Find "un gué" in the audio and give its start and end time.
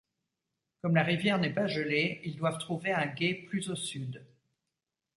2.91-3.35